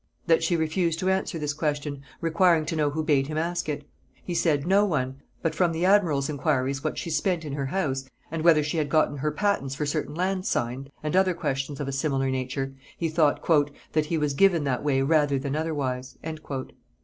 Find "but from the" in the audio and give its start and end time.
5.43-5.85